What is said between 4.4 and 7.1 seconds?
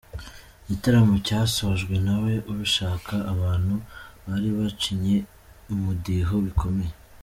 bacinye umudiho bikomeye.